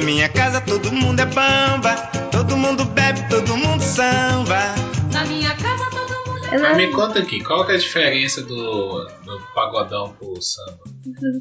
Na 0.00 0.06
minha 0.06 0.30
casa 0.30 0.62
todo 0.62 0.90
mundo 0.90 1.20
é 1.20 1.26
bamba, 1.26 1.94
todo 2.32 2.56
mundo 2.56 2.86
bebe, 2.86 3.20
todo 3.28 3.54
mundo 3.54 3.82
samba. 3.82 4.74
Na 5.12 5.26
minha 5.26 5.54
casa 5.54 5.90
todo 5.90 6.32
mundo 6.32 6.46
é 6.46 6.58
Mas 6.58 6.76
me 6.78 6.90
conta 6.90 7.18
aqui, 7.18 7.44
qual 7.44 7.66
que 7.66 7.72
é 7.72 7.74
a 7.74 7.78
diferença 7.78 8.42
do, 8.42 9.04
do 9.04 9.40
pagodão 9.54 10.14
pro 10.18 10.40
samba? 10.40 10.78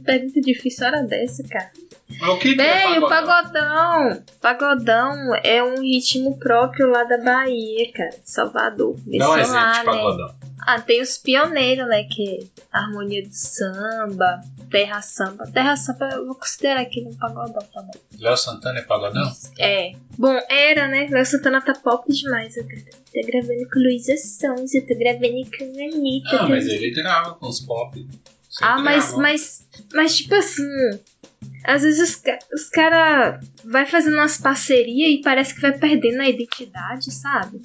Pergunta 0.06 0.42
difícil 0.42 0.88
hora 0.88 1.04
dessa, 1.04 1.42
cara. 1.48 1.72
Mas 2.20 2.30
o 2.32 2.38
que, 2.38 2.54
que 2.54 2.62
é 2.62 2.88
Bem, 2.90 2.98
o 2.98 3.08
pagodão? 3.08 3.30
pagodão. 3.30 4.24
Pagodão 4.42 5.36
é 5.42 5.64
um 5.64 5.82
ritmo 5.82 6.38
próprio 6.38 6.90
lá 6.90 7.06
da 7.06 7.18
Bahia, 7.18 7.94
cara. 7.94 8.16
Salvador. 8.26 8.98
Dá 9.08 9.26
um 9.26 9.30
Começou 9.30 9.38
exemplo 9.40 9.56
lá, 9.56 10.12
de 10.12 10.18
né? 10.18 10.30
Ah, 10.68 10.80
tem 10.82 11.02
os 11.02 11.18
pioneiros, 11.18 11.88
né? 11.88 12.04
Que 12.04 12.40
é 12.40 12.48
harmonia 12.72 13.24
do 13.28 13.34
samba, 13.34 14.42
terra 14.70 15.02
samba. 15.02 15.46
Terra 15.52 15.76
samba 15.76 16.10
eu 16.14 16.26
vou 16.26 16.36
considerar 16.36 16.82
aqui 16.82 17.02
um 17.08 17.16
pagodão 17.16 17.66
também. 17.74 18.02
Léo 18.20 18.38
Santana 18.38 18.80
é 18.80 18.82
pagodão? 18.84 19.32
É. 19.58 19.92
Bom, 20.18 20.38
era, 20.50 20.88
né? 20.88 21.08
Léo 21.10 21.26
Santana 21.26 21.62
tá 21.62 21.74
pop 21.74 22.12
demais 22.12 22.58
agora. 22.58 22.76
Tá 23.14 23.22
gravando 23.26 23.70
com 23.72 23.80
Luísa 23.80 24.16
Sons, 24.18 24.74
eu 24.74 24.86
tô 24.86 24.96
gravando 24.96 25.50
com 25.58 25.64
a 25.64 25.96
Anitta. 25.96 26.30
Ah, 26.36 26.38
tá- 26.40 26.48
mas 26.50 26.68
ele 26.68 26.92
grava 26.92 27.34
com 27.36 27.48
os 27.48 27.60
pop. 27.62 28.08
Ah, 28.62 28.80
mas, 28.80 29.06
gravou. 29.06 29.22
mas, 29.22 29.68
mas 29.94 30.18
tipo 30.18 30.36
assim, 30.36 30.64
às 31.64 31.84
vezes 31.84 32.16
os, 32.16 32.22
os 32.54 32.70
cara 32.70 33.40
vai 33.64 33.86
fazendo 33.86 34.16
umas 34.16 34.38
parcerias 34.38 35.20
e 35.20 35.22
parece 35.22 35.56
que 35.56 35.62
vai 35.62 35.78
perdendo 35.78 36.22
a 36.22 36.30
identidade, 36.30 37.12
sabe? 37.12 37.62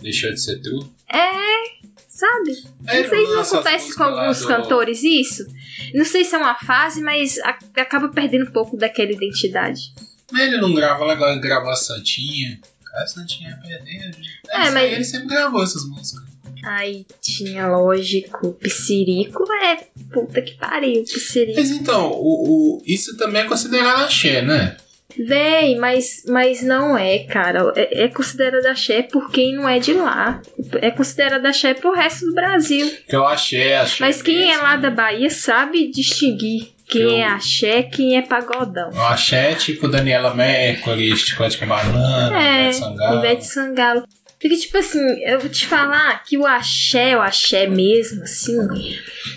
Deixou 0.00 0.30
de 0.30 0.40
ser 0.40 0.60
true? 0.62 0.88
É, 1.12 1.78
sabe? 2.18 2.50
É, 2.86 3.02
não 3.02 3.08
sei 3.08 3.26
se 3.26 3.54
acontece 3.54 3.94
com 3.94 4.02
alguns 4.02 4.40
do- 4.40 4.48
cantores 4.48 5.02
isso. 5.04 5.46
Não 5.94 6.04
sei 6.04 6.24
se 6.24 6.34
é 6.34 6.38
uma 6.38 6.54
fase, 6.56 7.00
mas 7.00 7.38
a- 7.38 7.58
acaba 7.76 8.08
perdendo 8.08 8.48
um 8.48 8.52
pouco 8.52 8.76
daquela 8.76 9.12
identidade. 9.12 9.92
Mas 10.32 10.42
ele 10.42 10.58
não 10.58 10.74
grava 10.74 11.04
legal, 11.06 11.30
ele 11.30 11.40
gravou 11.40 11.70
a 11.70 11.76
Santinha. 11.76 12.58
A 12.94 13.06
Santinha 13.06 13.50
é 13.50 13.66
perdendo. 13.68 14.16
É, 14.50 14.66
É, 14.66 14.70
mas- 14.70 14.92
Ele 14.92 15.04
sempre 15.04 15.28
gravou 15.28 15.62
essas 15.62 15.84
músicas. 15.88 16.26
Aí 16.64 17.06
tinha, 17.20 17.68
lógico, 17.68 18.52
Psirico, 18.54 19.44
é, 19.52 19.76
puta 20.12 20.42
que 20.42 20.54
pariu, 20.56 21.04
Psirico. 21.04 21.58
Mas 21.58 21.70
então, 21.70 22.10
o, 22.12 22.78
o- 22.78 22.82
isso 22.84 23.16
também 23.16 23.42
é 23.42 23.44
considerado 23.44 24.02
axé, 24.02 24.42
né? 24.42 24.76
Véi, 25.16 25.74
mas, 25.76 26.22
mas 26.28 26.62
não 26.62 26.96
é, 26.96 27.20
cara. 27.20 27.72
É, 27.76 28.04
é 28.04 28.08
considerado 28.08 28.66
axé 28.66 29.02
por 29.02 29.30
quem 29.30 29.54
não 29.54 29.68
é 29.68 29.78
de 29.78 29.94
lá. 29.94 30.40
É 30.82 30.90
considerado 30.90 31.44
axé 31.46 31.72
pro 31.74 31.92
resto 31.94 32.26
do 32.26 32.34
Brasil. 32.34 32.90
Que 33.08 33.16
é 33.16 33.18
o 33.18 33.24
axé, 33.24 33.76
axé. 33.78 33.96
Mas 34.00 34.20
quem 34.22 34.42
é 34.44 34.46
mesmo. 34.48 34.62
lá 34.62 34.76
da 34.76 34.90
Bahia 34.90 35.30
sabe 35.30 35.90
distinguir 35.90 36.72
quem 36.86 37.02
Eu- 37.02 37.10
é 37.10 37.24
axé 37.24 37.82
quem 37.82 38.16
é 38.18 38.22
pagodão. 38.22 38.90
O 38.92 39.00
axé 39.02 39.52
é 39.52 39.54
tipo 39.54 39.88
Daniela 39.88 40.34
Mercury, 40.34 41.16
Chicote 41.16 41.56
com 41.58 41.66
Banana, 41.66 42.38
É, 42.42 42.62
Ivete 42.68 42.76
Sangalo. 42.76 43.18
Ivete 43.18 43.46
Sangalo. 43.46 44.04
Porque, 44.40 44.56
tipo 44.56 44.78
assim, 44.78 45.04
eu 45.24 45.40
vou 45.40 45.48
te 45.50 45.66
falar 45.66 46.22
que 46.22 46.38
o 46.38 46.46
axé, 46.46 47.16
o 47.16 47.20
axé 47.20 47.66
mesmo, 47.66 48.22
assim, 48.22 48.56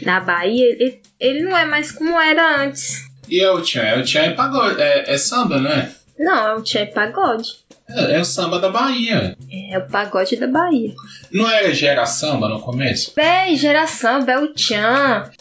na 0.03 0.19
Bahia, 0.19 0.64
ele, 0.64 1.02
ele 1.19 1.42
não 1.42 1.58
é 1.58 1.66
mais 1.66 1.92
como 1.92 2.19
era 2.19 2.61
antes. 2.61 3.09
E 3.32 3.42
é 3.42 3.50
o 3.50 3.62
Tchan? 3.62 3.82
É 3.82 3.98
o 3.98 4.04
Tchan 4.04 4.24
é 4.24 4.32
pagode, 4.32 4.82
é, 4.82 5.14
é 5.14 5.18
samba, 5.18 5.58
né? 5.60 5.90
Não, 6.20 6.48
é 6.48 6.54
o 6.54 6.62
tchê 6.62 6.86
pagode. 6.86 7.50
É, 7.90 8.18
é 8.18 8.20
o 8.20 8.26
samba 8.26 8.60
da 8.60 8.70
Bahia. 8.70 9.36
É 9.52 9.78
o 9.78 9.88
pagode 9.88 10.36
da 10.36 10.48
Bahia. 10.48 10.94
Não 11.32 11.50
era 11.50 11.73
gera 11.73 12.06
samba 12.06 12.48
no 12.48 12.62
começo? 12.62 13.12
Véi, 13.16 13.56
geração, 13.56 14.23
Belchan, 14.23 15.32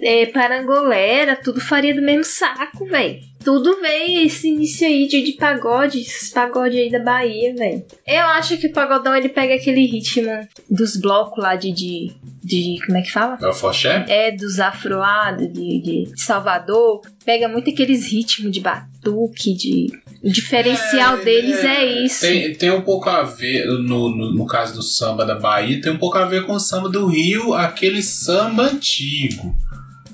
é, 0.00 0.26
Parangolera, 0.26 1.36
tudo 1.36 1.60
faria 1.60 1.94
do 1.94 2.00
mesmo 2.00 2.24
saco, 2.24 2.86
véi. 2.86 3.29
Tudo 3.42 3.80
veio 3.80 4.26
esse 4.26 4.48
início 4.48 4.86
aí 4.86 5.08
de, 5.08 5.22
de 5.22 5.32
pagode, 5.32 6.00
esses 6.00 6.30
pagode 6.30 6.78
aí 6.78 6.90
da 6.90 6.98
Bahia, 7.02 7.54
véi. 7.54 7.84
Eu 8.06 8.24
acho 8.26 8.58
que 8.58 8.66
o 8.66 8.72
pagodão 8.72 9.16
ele 9.16 9.30
pega 9.30 9.54
aquele 9.54 9.86
ritmo 9.86 10.30
dos 10.68 10.96
blocos 10.96 11.42
lá 11.42 11.56
de, 11.56 11.72
de, 11.72 12.12
de. 12.44 12.76
Como 12.84 12.98
é 12.98 13.02
que 13.02 13.10
fala? 13.10 13.38
É 13.40 13.46
o 13.46 13.54
Foché? 13.54 14.04
É, 14.08 14.30
dos 14.30 14.60
afro 14.60 14.98
lá, 14.98 15.32
de, 15.32 15.46
de 15.46 16.12
Salvador. 16.16 17.00
Pega 17.24 17.48
muito 17.48 17.70
aqueles 17.70 18.12
ritmos 18.12 18.52
de 18.52 18.60
batuque, 18.60 19.54
de. 19.54 19.86
O 20.22 20.30
diferencial 20.30 21.16
É, 21.16 21.24
deles 21.24 21.64
é, 21.64 21.76
é, 21.76 22.04
isso. 22.04 22.20
Tem, 22.20 22.52
tem 22.52 22.70
um 22.70 22.82
pouco 22.82 23.08
a 23.08 23.22
ver, 23.22 23.64
no, 23.64 24.10
no, 24.10 24.34
no 24.34 24.46
caso 24.46 24.74
do 24.74 24.82
samba 24.82 25.24
da 25.24 25.34
Bahia, 25.34 25.80
tem 25.80 25.92
um 25.92 25.96
pouco 25.96 26.18
a 26.18 26.26
ver 26.26 26.44
com 26.44 26.52
o 26.52 26.60
samba 26.60 26.90
do 26.90 27.06
Rio, 27.06 27.54
aquele 27.54 28.02
samba 28.02 28.64
antigo. 28.64 29.56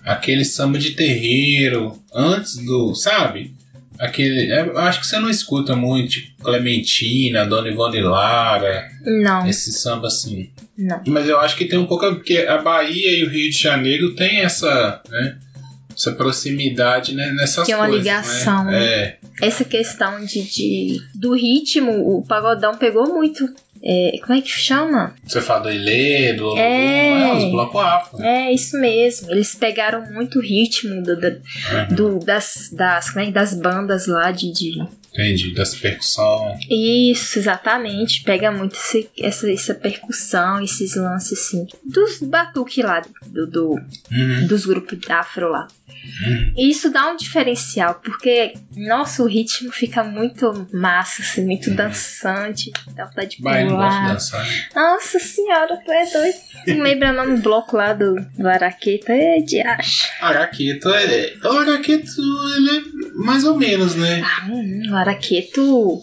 Aquele 0.06 0.44
samba 0.44 0.78
de 0.78 0.93
terreiro, 0.93 1.99
antes 2.15 2.56
do. 2.65 2.94
Sabe? 2.94 3.53
Aquele. 3.99 4.53
é, 4.53 4.61
eu 4.61 4.78
acho 4.78 5.00
que 5.00 5.06
você 5.06 5.19
não 5.19 5.28
escuta 5.28 5.75
muito, 5.75 6.11
tipo 6.11 6.44
Clementina, 6.44 7.44
Dona 7.47 7.69
Ivone 7.69 8.00
Lara, 8.03 8.89
Não, 9.05 9.49
esse 9.49 9.72
samba 9.72 10.06
assim. 10.06 10.50
não. 10.78 11.03
Mas 11.09 11.28
eu 11.28 11.41
acho 11.41 11.56
que 11.56 11.65
tem 11.65 11.78
um 11.78 11.87
pouco. 11.87 12.06
Porque 12.15 12.39
a 12.39 12.59
Bahia 12.59 13.19
e 13.19 13.25
o 13.25 13.28
Rio 13.31 13.50
de 13.50 13.59
Janeiro 13.59 14.15
tem 14.15 14.41
essa. 14.41 15.03
Né, 15.11 15.39
essa 15.99 16.12
proximidade 16.12 17.15
né, 17.15 17.33
nessas 17.33 17.65
Tem 17.66 17.75
uma 17.75 17.87
coisas. 17.87 18.05
ligação. 18.05 18.65
Né? 18.66 18.84
É. 18.84 19.19
essa 19.41 19.65
questão 19.65 20.22
de, 20.27 20.43
de- 20.43 21.00
do 21.15 21.34
ritmo, 21.34 21.91
o 22.19 22.22
pagodão 22.22 22.77
pegou 22.77 23.09
muito. 23.09 23.49
É, 23.82 24.19
como 24.25 24.38
é 24.38 24.42
que 24.42 24.48
chama? 24.48 25.14
Você 25.25 25.41
fala 25.41 25.60
do 25.64 25.70
Ilê, 25.72 26.32
do 26.32 26.44
Olodum, 26.47 26.60
É. 26.60 27.28
é, 27.31 27.32
os 27.34 27.50
blocos 27.50 27.81
afro. 27.81 28.22
É 28.22 28.53
isso 28.53 28.78
mesmo. 28.81 29.31
Eles 29.31 29.54
pegaram 29.54 30.04
muito 30.12 30.38
o 30.38 30.42
ritmo 30.42 31.03
do, 31.03 31.19
da- 31.19 31.28
Uhum. 31.28 31.94
do- 31.94 32.19
das, 32.25 32.70
das, 32.72 33.16
é 33.16 33.26
que- 33.26 33.32
das 33.32 33.54
bandas 33.54 34.06
lá 34.06 34.31
de, 34.32 34.53
de- 34.53 34.82
Entendi, 35.19 35.54
das 35.54 35.75
percussão. 35.75 36.56
Isso, 36.71 37.38
exatamente. 37.38 38.22
Pega 38.22 38.53
muito 38.53 38.75
esse- 38.77 39.09
essa, 39.19 39.50
essa 39.50 39.75
percussão, 39.75 40.60
esses 40.62 40.94
lances 40.94 41.38
assim. 41.38 41.66
Dos 41.84 42.19
batuque 42.21 42.82
lá, 42.82 43.03
do, 43.27 43.47
do- 43.47 43.81
Uhum. 44.12 44.47
dos 44.47 44.66
grupos 44.66 44.99
afro 45.09 45.49
lá. 45.50 45.66
Uhum. 45.88 46.53
E 46.56 46.71
isso 46.71 46.91
dá 46.91 47.10
um 47.10 47.16
diferencial, 47.16 47.94
porque, 48.04 48.54
nossa, 48.77 49.22
o 49.22 49.27
ritmo 49.27 49.72
fica 49.72 50.04
muito 50.04 50.69
massa, 50.72 51.22
assim, 51.22 51.44
muito 51.44 51.71
dançante. 51.75 52.71
Dá 52.94 53.06
pra 53.06 53.25
de 53.25 53.43
não 53.43 53.69
pular. 53.69 54.12
dançar. 54.12 54.44
né? 54.44 54.66
Nossa 54.75 55.19
senhora, 55.19 55.77
tu 55.84 55.91
é 55.91 56.06
doido. 56.12 56.37
Não 56.69 56.83
lembra 56.84 57.10
o 57.10 57.16
nome 57.16 57.37
do 57.37 57.43
bloco 57.43 57.77
lá 57.77 57.93
do, 57.93 58.15
do 58.38 58.48
Araqueta? 58.48 59.12
É 59.12 59.38
de 59.41 59.60
acho. 59.60 60.06
Araqueto 60.21 60.88
é. 60.91 61.34
O 61.43 61.48
Araqueto, 61.59 62.21
ele 62.56 62.71
é 62.78 62.83
mais 63.16 63.44
ou 63.44 63.56
menos, 63.56 63.94
né? 63.94 64.22
Ah, 64.25 64.47
hum, 64.50 64.82
o 64.91 64.97
Araqueto 64.97 66.00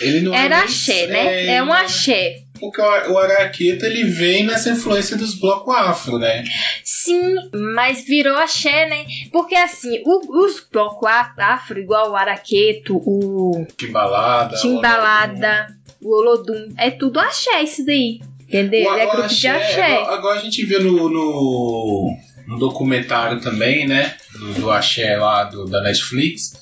Ele 0.00 0.20
não 0.20 0.34
é 0.34 0.44
era 0.46 0.56
nem- 0.56 0.64
axé, 0.64 1.06
né? 1.06 1.46
É 1.46 1.62
um 1.62 1.72
axé. 1.72 2.42
Porque 2.60 2.80
o 2.80 3.12
o 3.12 3.18
Araqueto 3.18 3.84
ele 3.84 4.04
vem 4.04 4.44
nessa 4.44 4.70
influência 4.70 5.16
dos 5.16 5.34
blocos 5.34 5.74
afro, 5.74 6.18
né? 6.18 6.44
Sim, 6.84 7.34
mas 7.74 8.04
virou 8.04 8.36
axé, 8.36 8.88
né? 8.88 9.04
Porque 9.32 9.54
assim, 9.56 10.00
o- 10.04 10.44
os 10.44 10.60
blocos 10.72 11.08
afro, 11.38 11.80
igual 11.80 12.12
o 12.12 12.16
Araqueto, 12.16 12.96
o 13.04 13.66
Timbalada. 13.76 14.56
Timbalada, 14.58 15.76
o 16.00 16.14
Olodum, 16.16 16.72
é 16.78 16.90
tudo 16.92 17.18
axé 17.18 17.62
isso 17.62 17.84
daí. 17.84 18.20
Entendeu? 18.48 18.92
O, 18.92 18.96
é 18.98 19.06
o 19.06 19.10
grupo 19.10 19.28
de 19.28 19.48
axé. 19.48 19.96
Agora, 19.96 20.14
agora 20.14 20.38
a 20.38 20.42
gente 20.42 20.64
viu 20.66 20.82
no, 20.84 21.08
no, 21.08 22.16
no 22.46 22.58
documentário 22.58 23.40
também, 23.40 23.86
né? 23.86 24.14
Do, 24.32 24.54
do 24.54 24.70
axé 24.70 25.16
lá 25.16 25.44
do, 25.44 25.64
da 25.66 25.80
Netflix, 25.82 26.52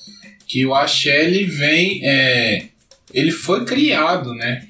que 0.47 0.65
o 0.65 0.73
axé 0.75 1.25
ele 1.25 1.45
vem. 1.45 2.01
é, 2.03 2.65
ele 3.13 3.31
foi 3.31 3.65
criado, 3.65 4.33
né? 4.33 4.63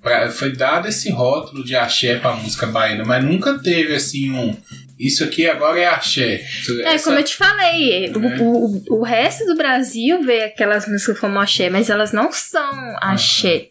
Pra- 0.00 0.30
foi 0.30 0.50
dado 0.52 0.88
esse 0.88 1.10
rótulo 1.10 1.62
de 1.64 1.76
axé 1.76 2.16
pra 2.16 2.34
música 2.34 2.66
baiana, 2.66 3.04
mas 3.04 3.22
nunca 3.24 3.58
teve 3.58 3.94
assim 3.94 4.30
um. 4.32 4.56
Isso 4.98 5.22
aqui 5.24 5.46
agora 5.46 5.78
é 5.80 5.86
axé. 5.86 6.40
É, 6.84 6.94
Essa- 6.94 7.04
como 7.06 7.18
eu 7.18 7.24
te 7.24 7.36
falei, 7.36 8.10
o- 8.10 8.24
É. 8.24 8.38
o, 8.38 8.44
o, 8.44 8.84
o 9.00 9.02
resto 9.02 9.44
do 9.46 9.56
Brasil 9.56 10.22
vê 10.22 10.44
aquelas 10.44 10.86
músicas 10.88 11.18
como 11.20 11.38
axé, 11.38 11.68
mas 11.70 11.88
elas 11.90 12.12
não 12.12 12.30
são 12.32 12.96
axé, 13.00 13.66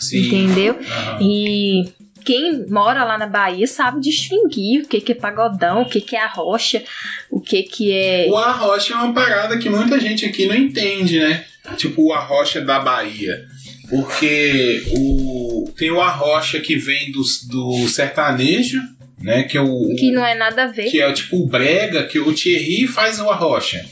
Sim. 0.00 0.26
entendeu? 0.26 0.78
Aham. 0.80 1.18
E 1.22 1.84
quem 2.24 2.66
mora 2.68 3.04
lá 3.04 3.18
na 3.18 3.26
Bahia 3.26 3.66
sabe 3.66 4.00
distinguir 4.00 4.82
o 4.82 4.88
que, 4.88 5.00
que 5.00 5.12
é 5.12 5.14
pagodão, 5.14 5.82
o 5.82 5.88
que, 5.88 6.00
que 6.00 6.16
é 6.16 6.22
arrocha, 6.22 6.82
o 7.30 7.40
que, 7.40 7.62
que 7.62 7.92
é. 7.92 8.26
O 8.28 8.36
arrocha 8.36 8.94
é 8.94 8.96
uma 8.96 9.12
parada 9.12 9.58
que 9.58 9.68
muita 9.68 9.98
gente 10.00 10.24
aqui 10.24 10.46
não 10.46 10.54
entende, 10.54 11.18
né? 11.18 11.44
Tipo 11.76 12.02
o 12.02 12.12
arrocha 12.12 12.60
da 12.60 12.80
Bahia. 12.80 13.46
Porque 13.88 14.82
o, 14.96 15.70
tem 15.76 15.90
o 15.90 16.00
arrocha 16.00 16.58
que 16.60 16.76
vem 16.76 17.12
do, 17.12 17.22
do 17.48 17.88
sertanejo, 17.88 18.80
né? 19.20 19.44
Que 19.44 19.58
é 19.58 19.60
o. 19.60 19.94
Que 19.98 20.10
não 20.10 20.24
é 20.24 20.34
nada 20.34 20.64
a 20.64 20.66
ver. 20.68 20.90
que 20.90 21.00
é 21.00 21.12
tipo 21.12 21.36
o 21.36 21.46
brega, 21.46 22.06
que 22.06 22.18
o 22.18 22.32
Thierry 22.32 22.86
faz 22.86 23.20
o 23.20 23.28
arrocha, 23.28 23.84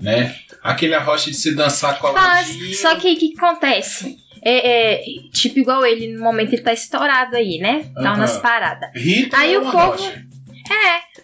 né? 0.00 0.34
Aquele 0.62 0.94
arrocha 0.94 1.30
de 1.30 1.36
se 1.36 1.54
dançar 1.54 1.98
coladinho. 1.98 2.66
Faz, 2.66 2.80
só 2.80 2.94
que 2.96 3.12
o 3.12 3.16
que 3.16 3.34
acontece? 3.36 4.16
É, 4.44 4.94
é, 4.94 5.04
tipo, 5.32 5.58
igual 5.60 5.86
ele, 5.86 6.12
no 6.12 6.20
momento 6.22 6.52
ele 6.52 6.62
tá 6.62 6.72
estourado 6.72 7.36
aí, 7.36 7.58
né? 7.58 7.84
Tá 7.94 8.10
Aham. 8.10 8.16
nas 8.18 8.38
paradas. 8.38 8.90
Rita 8.94 9.36
Aí 9.38 9.54
é 9.54 9.58
o 9.58 9.62
povo- 9.62 9.78
arrocha. 9.78 10.22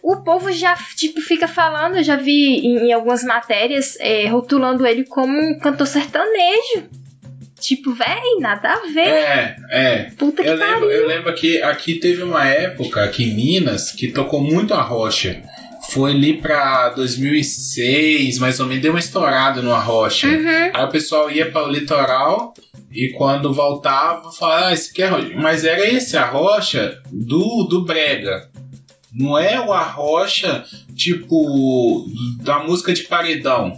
O 0.03 0.17
povo 0.23 0.53
já, 0.53 0.77
tipo, 0.97 1.21
fica 1.21 1.49
falando, 1.49 1.97
eu 1.97 2.03
já 2.05 2.17
vi 2.17 2.59
em, 2.59 2.89
em 2.89 2.93
algumas 2.93 3.25
matérias, 3.25 3.97
é, 3.99 4.27
rotulando 4.29 4.87
ele 4.87 5.05
como 5.05 5.33
um 5.39 5.59
cantor 5.59 5.87
sertanejo. 5.87 6.89
Tipo, 7.61 7.93
véi, 7.93 8.39
nada 8.41 8.75
a 8.75 8.87
ver. 8.87 9.01
É, 9.09 9.57
é. 9.71 9.99
Puta 10.17 10.43
que 10.43 10.49
Eu 10.49 10.55
lembro, 10.55 10.81
pariu. 10.81 10.91
eu 10.93 11.07
lembro 11.09 11.35
que 11.35 11.61
aqui 11.63 11.95
teve 11.97 12.23
uma 12.23 12.47
época, 12.47 13.03
aqui 13.03 13.25
em 13.25 13.35
Minas, 13.35 13.91
que 13.91 14.09
tocou 14.13 14.41
muito 14.41 14.75
a 14.75 14.81
rocha. 14.83 15.43
Foi 15.91 16.13
ali 16.13 16.35
pra 16.41 16.91
2006, 16.91 18.39
mais 18.39 18.61
ou 18.61 18.67
menos, 18.67 18.83
deu 18.83 18.93
uma 18.93 18.99
estourada 19.01 19.63
no 19.63 19.73
Arrocha. 19.73 20.27
Uhum. 20.29 20.71
Aí 20.75 20.85
o 20.85 20.89
pessoal 20.91 21.31
ia 21.31 21.51
para 21.51 21.67
o 21.67 21.71
litoral 21.71 22.53
e 22.91 23.13
quando 23.13 23.53
voltava, 23.53 24.31
falava, 24.33 24.67
ah, 24.67 24.73
esse 24.73 24.91
aqui 24.91 25.03
é 25.03 25.07
Arrocha. 25.07 25.35
Mas 25.37 25.65
era 25.65 25.87
esse 25.87 26.17
Arrocha 26.17 27.01
do, 27.11 27.65
do 27.65 27.85
Brega. 27.85 28.51
Não 29.13 29.39
é 29.39 29.61
o 29.61 29.73
Arrocha, 29.73 30.65
tipo, 30.95 32.07
da 32.43 32.61
música 32.61 32.93
de 32.93 33.05
paredão. 33.05 33.73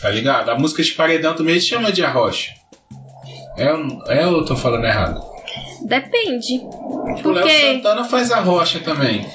Tá 0.00 0.10
ligado? 0.10 0.50
A 0.50 0.58
música 0.58 0.82
de 0.82 0.92
paredão 0.92 1.34
também 1.34 1.60
se 1.60 1.66
chama 1.66 1.92
de 1.92 2.02
Arrocha. 2.02 2.52
É, 3.56 3.66
é 4.20 4.26
ou 4.26 4.38
eu 4.38 4.44
tô 4.44 4.56
falando 4.56 4.84
errado? 4.86 5.20
Depende. 5.86 6.60
O 6.62 7.22
Por 7.22 7.34
Léo? 7.34 7.48
Santana 7.48 8.04
faz 8.04 8.30
a 8.30 8.40
rocha 8.40 8.80
também. 8.80 9.26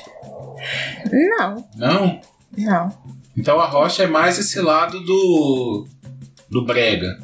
Não, 1.11 1.67
Não? 1.75 2.21
não. 2.57 3.05
Então 3.37 3.59
a 3.59 3.65
rocha 3.65 4.03
é 4.03 4.07
mais 4.07 4.39
esse 4.39 4.59
lado 4.61 4.99
do. 5.01 5.87
do 6.49 6.65
brega. 6.65 7.19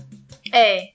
É. 0.54 0.90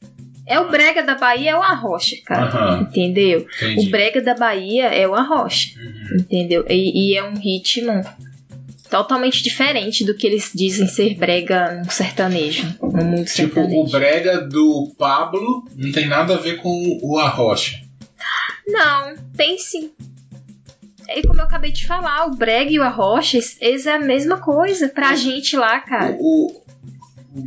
É 0.47 0.61
o 0.61 0.71
brega 0.71 1.03
da 1.03 1.17
Bahia, 1.17 1.51
é 1.51 1.57
o 1.57 1.63
arrocha, 1.63 2.17
cara. 2.25 2.79
Entendeu? 2.81 3.47
Entendi. 3.57 3.87
O 3.87 3.91
brega 3.91 4.23
da 4.23 4.35
Bahia 4.35 4.87
é 4.87 5.07
o 5.09 5.15
arrocha. 5.15 5.71
Uhum. 5.79 6.19
Entendeu? 6.21 6.65
E, 6.69 7.13
e 7.13 7.17
é 7.17 7.25
um 7.25 7.35
ritmo 7.37 7.93
totalmente 8.89 9.43
diferente 9.43 10.05
do 10.05 10.15
que 10.15 10.27
eles 10.27 10.53
dizem 10.55 10.87
ser 10.87 11.17
brega 11.17 11.83
no 11.85 11.91
sertanejo, 11.91 12.77
no 12.81 13.05
mundo 13.05 13.25
Tipo, 13.25 13.61
o 13.61 13.89
sertanejo. 13.89 13.91
brega 13.91 14.41
do 14.43 14.95
Pablo 14.97 15.65
não 15.75 15.91
tem 15.91 16.07
nada 16.07 16.35
a 16.35 16.39
ver 16.39 16.59
com 16.59 17.01
o 17.03 17.19
Arrocha. 17.19 17.81
Não, 18.67 19.15
tem 19.37 19.59
sim. 19.59 19.91
E 21.09 21.23
como 21.27 21.41
eu 21.41 21.45
acabei 21.45 21.71
de 21.71 21.87
falar, 21.87 22.27
o 22.27 22.35
brega 22.37 22.71
e 22.71 22.79
o 22.79 22.83
arrocha, 22.83 23.39
eles 23.61 23.87
é 23.87 23.95
a 23.95 23.99
mesma 24.01 24.39
coisa 24.39 24.89
pra 24.89 25.15
gente 25.15 25.57
lá, 25.57 25.79
cara. 25.81 26.17
O, 26.19 26.51
o 26.51 26.66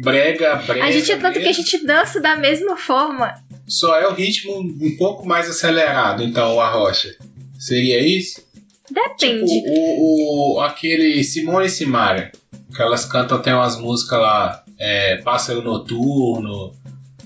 brega, 0.02 0.56
brega. 0.58 0.86
A 0.86 0.92
gente 0.92 1.12
é 1.12 1.18
tanto 1.18 1.34
que 1.34 1.40
a 1.40 1.48
mesmo, 1.48 1.64
gente 1.64 1.86
dança 1.86 2.20
da 2.22 2.36
mesma 2.36 2.78
forma. 2.78 3.34
Só 3.68 3.96
é 4.00 4.08
o 4.08 4.14
ritmo 4.14 4.60
um 4.60 4.96
pouco 4.98 5.28
mais 5.28 5.50
acelerado, 5.50 6.24
então, 6.24 6.56
o 6.56 6.62
Arrocha. 6.62 7.16
Seria 7.60 8.00
isso? 8.00 8.42
Depende. 8.90 9.46
Tipo, 9.52 9.70
o, 9.70 10.56
o, 10.56 10.62
aquele 10.62 11.24
Simone 11.24 11.68
e 11.68 11.70
Simaria, 11.70 12.32
que 12.76 12.82
elas 12.82 13.06
cantam 13.06 13.38
até 13.38 13.54
umas 13.54 13.80
músicas 13.80 14.20
lá, 14.20 14.64
é, 14.80 15.18
Pássaro 15.18 15.62
Noturno. 15.62 16.74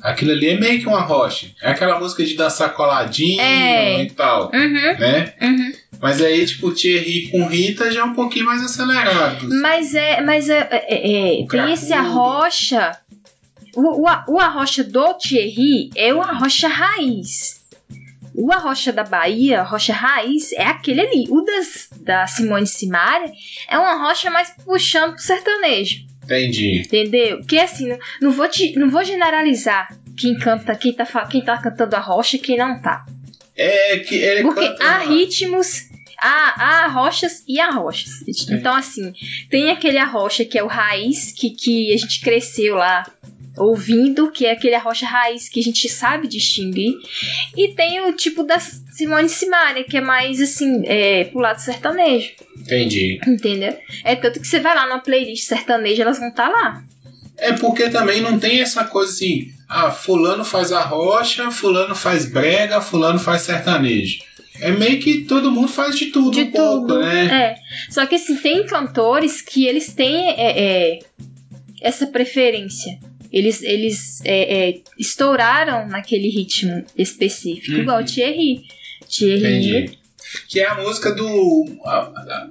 Aquilo 0.02 0.32
ali 0.32 0.50
é 0.50 0.60
meio 0.60 0.82
que 0.82 0.88
uma 0.88 1.00
rocha. 1.02 1.48
É 1.62 1.70
aquela 1.72 1.98
música 1.98 2.26
de 2.26 2.36
dançar 2.36 2.74
coladinho 2.74 3.40
É. 3.40 4.04
e 4.04 4.10
tal, 4.12 4.52
Uhum, 4.54 4.72
né? 5.00 5.34
uhum. 5.42 5.72
Mas 6.04 6.22
aí, 6.22 6.46
tipo, 6.46 6.68
o 6.68 6.74
Thierry 6.76 7.30
com 7.32 7.48
Rita 7.48 7.90
já 7.90 8.02
é 8.02 8.04
um 8.04 8.14
pouquinho 8.14 8.46
mais 8.46 8.62
acelerado. 8.62 9.48
Mas 9.62 9.96
é, 9.96 10.20
mas 10.22 10.50
é, 10.50 10.68
é, 10.70 11.40
é, 11.40 11.44
O 11.44 11.48
tem 11.48 11.72
esse 11.72 11.94
arrocha. 11.94 12.92
O, 13.74 14.02
o, 14.02 14.08
a- 14.10 14.26
o 14.28 14.38
arrocha 14.40 14.84
do 14.84 15.14
Thierry 15.14 15.90
é 15.96 16.14
o 16.14 16.22
arrocha 16.22 16.68
raiz. 16.68 17.64
O 18.36 18.52
arrocha 18.52 18.92
da 18.92 19.04
Bahia, 19.04 19.62
arrocha 19.62 19.94
raiz, 19.94 20.52
é 20.54 20.66
aquele 20.66 21.00
ali. 21.02 21.26
O 21.30 21.42
das, 21.42 21.88
da 22.02 22.28
Simone 22.28 22.68
Simaria 22.68 23.32
é 23.70 23.78
uma 23.78 23.92
arrocha 23.94 24.30
mais 24.30 24.52
puxando 24.66 25.14
pro 25.14 25.22
sertanejo. 25.24 26.02
Entendi. 26.26 26.80
Entendeu? 26.86 27.42
Que 27.48 27.60
assim, 27.60 27.88
não, 27.88 27.98
não, 28.22 28.32
vou, 28.32 28.48
te, 28.50 28.78
não 28.78 28.90
vou 28.90 29.04
generalizar 29.06 29.88
quem 30.18 30.38
canta, 30.38 30.76
quem 30.76 30.92
tá, 30.94 31.06
quem 31.28 31.42
tá 31.42 31.58
cantando 31.60 31.96
arrocha 31.96 32.36
e 32.36 32.40
quem 32.40 32.58
não 32.58 32.82
tá. 32.82 33.06
É 33.56 34.00
que 34.00 34.16
ele 34.16 34.42
Porque 34.42 34.68
canta 34.68 34.84
há 34.84 34.98
ritmos, 35.00 35.90
há, 36.24 36.54
há 36.58 36.86
arrochas 36.86 37.44
e 37.48 37.60
arrochas. 37.60 38.24
Então, 38.50 38.74
assim, 38.74 39.14
tem 39.50 39.70
aquele 39.70 39.98
arrocha 39.98 40.46
que 40.46 40.58
é 40.58 40.64
o 40.64 40.68
raiz, 40.68 41.34
que, 41.34 41.50
que 41.50 41.94
a 41.94 41.98
gente 41.98 42.22
cresceu 42.22 42.76
lá 42.76 43.06
ouvindo, 43.58 44.32
que 44.32 44.46
é 44.46 44.52
aquele 44.54 44.74
arrocha 44.74 45.06
raiz 45.06 45.48
que 45.48 45.60
a 45.60 45.64
gente 45.64 45.88
sabe 45.90 46.28
distinguir. 46.28 46.96
E 47.56 47.74
tem 47.76 48.02
o 48.02 48.14
tipo 48.14 48.44
da 48.44 48.60
Simone 48.60 49.30
Simaria, 49.30 49.84
que 49.84 49.98
é 49.98 50.02
mais, 50.02 50.42
assim, 50.42 50.84
é, 50.86 51.26
pro 51.26 51.40
lado 51.40 51.60
sertanejo. 51.60 52.32
Entendi. 52.58 53.20
Entendeu? 53.28 53.78
É 54.04 54.16
tanto 54.16 54.40
que 54.40 54.48
você 54.48 54.60
vai 54.60 54.74
lá 54.74 54.88
numa 54.88 55.00
playlist 55.00 55.46
sertaneja, 55.46 56.04
elas 56.04 56.20
vão 56.20 56.30
estar 56.30 56.48
lá. 56.48 56.84
É 57.38 57.52
porque 57.54 57.90
também 57.90 58.22
não 58.22 58.40
tem 58.40 58.62
essa 58.62 58.86
coisa 58.86 59.12
assim, 59.12 59.52
ah, 59.68 59.92
fulano 59.92 60.46
faz 60.46 60.72
a 60.72 60.82
rocha, 60.82 61.52
fulano 61.52 61.96
faz 61.96 62.26
brega, 62.26 62.80
fulano 62.80 63.20
faz 63.20 63.42
sertanejo. 63.42 64.20
É 64.64 64.72
meio 64.72 65.00
que 65.00 65.22
todo 65.26 65.52
mundo 65.52 65.68
faz 65.68 65.96
de 65.98 66.08
tudo 66.08 66.32
de 66.32 66.42
um 66.44 66.52
pouco, 66.52 66.88
tudo. 66.88 67.00
né? 67.02 67.26
É. 67.26 67.56
Só 67.92 68.06
que 68.06 68.16
assim, 68.16 68.36
tem 68.38 68.66
cantores 68.66 69.42
que 69.42 69.66
eles 69.66 69.94
têm 69.94 70.30
é, 70.32 70.62
é, 70.96 71.00
essa 71.82 72.08
preferência. 72.08 72.98
Eles, 73.32 73.62
eles 73.64 74.22
é, 74.24 74.70
é, 74.70 74.82
estouraram 74.98 75.88
naquele 75.88 76.30
ritmo 76.30 76.86
específico, 76.98 77.74
Uhum. 77.74 77.82
igual 77.82 78.02
o 78.02 78.06
Thierry. 78.06 78.62
Thierry. 79.10 79.40
Entendi. 79.40 80.00
Que 80.48 80.60
é 80.62 80.68
a 80.68 80.76
música 80.82 81.12
do. 81.14 81.66
a- 81.84 82.00
a- 82.16 82.50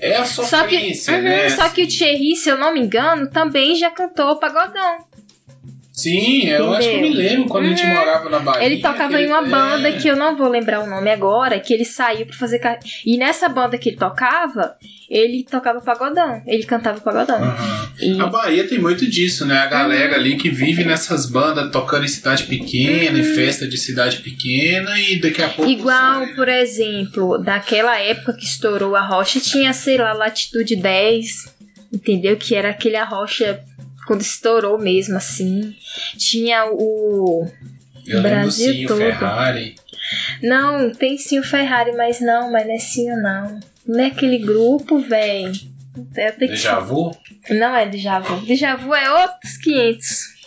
é 0.00 0.16
a 0.16 0.24
Só 0.24 0.42
que, 0.44 0.48
sofrência, 0.76 1.16
uhum, 1.16 1.22
né? 1.22 1.48
só 1.50 1.68
que 1.70 1.82
o 1.82 1.88
Thierry, 1.88 2.36
se 2.36 2.48
eu 2.48 2.56
não 2.58 2.72
me 2.72 2.80
engano, 2.80 3.28
também 3.30 3.74
já 3.74 3.90
cantou 3.90 4.36
pagodão. 4.36 5.07
Sim, 5.98 6.46
eu 6.48 6.72
acho 6.72 6.88
que 6.88 6.94
eu 6.94 7.00
me 7.00 7.08
Entendeu? 7.08 7.30
lembro 7.32 7.48
quando 7.48 7.64
a 7.64 7.68
gente 7.70 7.82
Uhum. 7.84 7.94
morava 7.94 8.30
na 8.30 8.38
Bahia. 8.38 8.64
Ele 8.66 8.80
tocava 8.80 9.16
que 9.16 9.22
em 9.22 9.26
uma 9.26 9.46
é, 9.46 9.50
banda 9.50 9.92
que 9.92 10.08
eu 10.08 10.16
não 10.16 10.36
vou 10.36 10.48
lembrar 10.48 10.80
o 10.80 10.86
nome 10.88 11.10
agora, 11.10 11.58
que 11.58 11.74
ele 11.74 11.84
saiu 11.84 12.24
pra 12.26 12.36
fazer. 12.36 12.60
E 13.04 13.16
nessa 13.16 13.48
banda 13.48 13.76
que 13.76 13.88
ele 13.88 13.96
tocava, 13.96 14.76
ele 15.10 15.44
tocava 15.44 15.80
pagodão. 15.80 16.40
Ele 16.46 16.62
cantava 16.64 17.00
pagodão. 17.00 17.36
Aham. 17.42 17.88
E- 18.00 18.20
A 18.20 18.26
Bahia 18.26 18.68
tem 18.68 18.78
muito 18.78 19.08
disso, 19.10 19.44
né? 19.44 19.58
A 19.58 19.66
galera 19.66 20.14
ali 20.14 20.36
que 20.36 20.50
vive 20.50 20.84
nessas 20.84 21.26
bandas 21.26 21.72
tocando 21.72 22.04
em 22.04 22.08
cidade 22.08 22.44
pequena, 22.44 23.18
em 23.18 23.24
festa 23.24 23.66
de 23.66 23.76
cidade 23.76 24.18
pequena 24.18 25.00
e 25.00 25.20
daqui 25.20 25.42
a 25.42 25.48
pouco. 25.48 25.68
Igual, 25.70 26.24
sai. 26.26 26.34
por 26.34 26.48
exemplo, 26.48 27.38
daquela 27.38 27.98
época 27.98 28.34
que 28.34 28.44
estourou 28.44 28.94
a 28.94 29.00
rocha, 29.04 29.40
tinha, 29.40 29.72
sei 29.72 29.96
lá, 29.98 30.12
latitude 30.12 30.76
10, 30.76 31.52
entendeu? 31.92 32.36
Que 32.36 32.54
era 32.54 32.70
aquele 32.70 32.96
a 32.96 33.04
rocha 33.04 33.60
quando 34.08 34.22
estourou 34.22 34.78
mesmo, 34.78 35.16
assim. 35.18 35.76
Tinha 36.16 36.64
o. 36.72 37.46
Eu 38.06 38.22
Brasil 38.22 38.72
sim, 38.72 38.84
o 38.86 38.88
todo. 38.88 38.98
Ferrari. 38.98 39.74
Não, 40.42 40.90
tem 40.90 41.18
sim 41.18 41.38
o 41.38 41.42
Ferrari, 41.44 41.92
mas 41.92 42.20
não, 42.20 42.50
mas 42.50 42.66
não 42.66 42.74
é 42.74 42.78
sim 42.78 43.06
não. 43.06 43.60
Não 43.86 44.00
é 44.00 44.06
aquele 44.06 44.38
grupo, 44.38 44.98
tenho 46.32 46.50
que- 46.50 46.56
Déjà 46.56 46.78
vu? 46.80 47.10
Não 47.50 47.76
é 47.76 47.86
déjà 47.86 48.18
vu. 48.18 48.36
Déjà 48.46 48.76
vu 48.76 48.94
é 48.94 49.10
outros 49.22 49.56
500. 49.58 50.38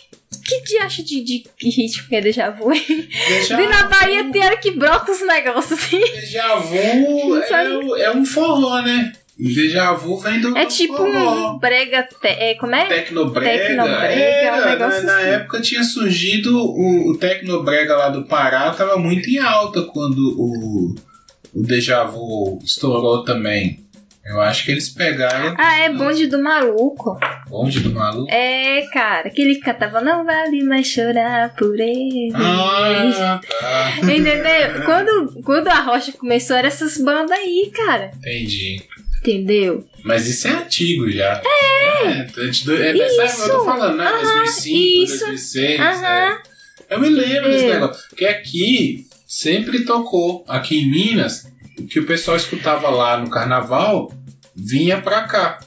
Que 0.44 0.60
de 0.62 0.78
acha 0.78 1.02
de, 1.04 1.22
de 1.22 1.44
que 1.56 1.68
ritmo 1.68 2.08
que 2.08 2.16
é 2.16 2.20
déjà 2.20 2.50
vu? 2.50 2.70
Déjà 2.70 3.60
E 3.62 3.68
na 3.68 3.84
Bahia 3.84 4.30
tem 4.32 4.42
hora 4.42 4.56
que 4.56 4.72
brota 4.72 5.12
os 5.12 5.24
negócios 5.24 5.78
assim. 5.78 6.00
Déjà 6.00 6.56
vu 6.56 7.36
é, 7.36 8.02
é 8.02 8.10
um 8.10 8.24
forró, 8.24 8.80
né? 8.82 9.12
Déjà 9.42 9.92
vu 9.92 10.18
vem 10.18 10.40
do 10.40 10.56
É 10.56 10.66
tipo 10.66 10.96
forró. 10.96 11.54
um 11.54 11.58
brega. 11.58 12.02
Te, 12.04 12.28
é, 12.28 12.54
como 12.54 12.74
é? 12.74 12.86
Tecnobrega. 12.86 13.64
Tecnobrega, 13.66 14.14
Era, 14.14 14.56
um 14.56 14.70
negócio 14.70 15.02
na, 15.04 15.12
na 15.12 15.18
assim. 15.18 15.28
época 15.30 15.60
tinha 15.60 15.82
surgido 15.82 16.56
o, 16.58 17.10
o 17.10 17.18
Tecnobrega 17.18 17.96
lá 17.96 18.08
do 18.08 18.24
Pará, 18.24 18.70
tava 18.70 18.96
muito 18.98 19.28
em 19.28 19.38
alta 19.38 19.82
quando 19.82 20.18
o, 20.38 20.94
o 21.54 21.62
Deja 21.62 22.04
Vu 22.04 22.58
estourou 22.62 23.24
também. 23.24 23.80
Eu 24.24 24.40
acho 24.40 24.64
que 24.64 24.70
eles 24.70 24.88
pegaram 24.88 25.52
Ah, 25.58 25.80
é 25.80 25.88
bonde 25.90 26.28
do 26.28 26.40
maluco. 26.40 27.18
onde 27.50 27.80
do 27.80 27.90
maluco. 27.90 28.30
É, 28.30 28.82
cara, 28.92 29.28
que 29.30 29.42
ele 29.42 29.56
cantava 29.58 30.00
Não 30.00 30.24
vale 30.24 30.62
mais 30.62 30.86
chorar 30.86 31.52
por 31.56 31.74
ele. 31.80 32.30
Ah, 32.32 33.40
tá. 33.40 33.94
Entendeu? 34.06 34.84
Quando, 34.84 35.42
quando 35.42 35.66
a 35.66 35.80
Rocha 35.80 36.12
começou, 36.12 36.54
eram 36.56 36.68
essas 36.68 36.98
bandas 36.98 37.36
aí, 37.36 37.72
cara. 37.74 38.12
Entendi. 38.18 38.84
Entendeu? 39.22 39.86
Mas 40.04 40.26
isso 40.26 40.48
é 40.48 40.50
antigo 40.50 41.08
já. 41.10 41.40
É! 41.44 42.08
É, 42.08 42.18
é 42.20 42.92
dessa 42.92 43.22
época 43.22 43.42
eu 43.44 43.58
tô 43.58 43.64
falando, 43.64 43.96
né? 43.96 44.04
Aham, 44.06 44.22
2005, 44.22 45.02
isso. 45.04 45.18
2006. 45.26 45.80
Aham. 45.80 46.06
é. 46.06 46.38
Eu 46.90 47.00
me 47.00 47.08
lembro 47.08 47.50
desse 47.50 47.66
negócio. 47.68 48.02
Porque 48.08 48.24
aqui 48.26 49.06
sempre 49.26 49.84
tocou, 49.84 50.44
aqui 50.48 50.80
em 50.80 50.90
Minas, 50.90 51.46
o 51.78 51.86
que 51.86 52.00
o 52.00 52.06
pessoal 52.06 52.36
escutava 52.36 52.90
lá 52.90 53.16
no 53.18 53.30
carnaval 53.30 54.12
vinha 54.56 55.00
pra 55.00 55.22
cá. 55.22 55.60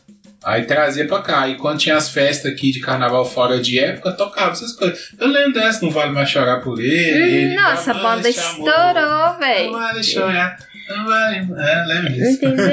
Aí 0.43 0.65
trazia 0.65 1.07
pra 1.07 1.21
cá. 1.23 1.47
E 1.47 1.55
quando 1.57 1.79
tinha 1.79 1.95
as 1.95 2.09
festas 2.09 2.51
aqui 2.51 2.71
de 2.71 2.79
carnaval 2.81 3.25
fora 3.25 3.59
de 3.59 3.79
época, 3.79 4.11
tocava 4.11 4.51
essas 4.51 4.73
coisas. 4.73 4.99
Eu 5.19 5.27
lembro 5.27 5.53
dessa, 5.53 5.83
não 5.83 5.89
vale 5.89 6.11
mais 6.11 6.29
chorar 6.29 6.59
por 6.61 6.79
ele. 6.79 6.91
ele 6.91 7.57
Hum, 7.57 7.61
Nossa, 7.61 7.91
a 7.91 7.93
banda 7.95 8.29
estourou, 8.29 8.65
Não 8.65 9.39
velho. 9.39 9.71
vale 9.71 10.03
chorar. 10.03 10.57
Não 10.87 11.05
vale. 11.05 11.37
É, 11.57 11.85
lembro 11.87 12.13
disso. 12.13 12.45
Entendeu? 12.45 12.65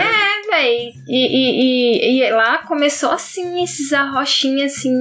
É, 0.00 0.29
E, 0.58 0.92
e, 1.08 2.18
e, 2.18 2.22
e 2.22 2.30
lá 2.30 2.58
começou 2.58 3.10
assim, 3.10 3.62
esses 3.62 3.92
arrochinhos 3.92 4.72
assim. 4.72 4.92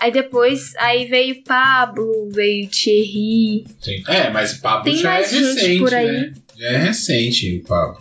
Aí 0.00 0.10
depois, 0.10 0.74
aí 0.78 1.06
veio 1.06 1.44
Pablo, 1.44 2.28
veio 2.32 2.68
Thierry. 2.68 3.64
Sim. 3.80 4.02
É, 4.08 4.30
mas 4.30 4.54
o 4.54 4.60
Pablo 4.60 4.84
Tem 4.84 4.96
já 4.96 5.14
é 5.14 5.24
recente, 5.24 5.78
por 5.78 5.94
aí. 5.94 6.12
né? 6.12 6.32
Já 6.58 6.66
é 6.68 6.78
recente 6.78 7.56
o 7.58 7.68
Pablo. 7.68 8.00